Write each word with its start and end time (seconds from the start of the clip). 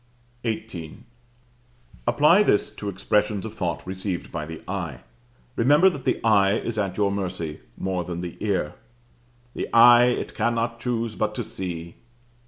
XVIII. 0.43 1.03
Apply 2.07 2.41
this 2.41 2.71
to 2.71 2.89
expressions 2.89 3.45
of 3.45 3.53
thought 3.53 3.85
received 3.85 4.31
by 4.31 4.47
the 4.47 4.63
eye. 4.67 5.01
Remember 5.55 5.91
that 5.91 6.05
the 6.05 6.19
eye 6.23 6.53
is 6.57 6.79
at 6.79 6.97
your 6.97 7.11
mercy 7.11 7.59
more 7.77 8.03
than 8.03 8.21
the 8.21 8.35
ear. 8.39 8.73
"The 9.53 9.71
eye 9.71 10.05
it 10.05 10.33
cannot 10.33 10.79
choose 10.79 11.13
but 11.13 11.37
see." 11.45 11.97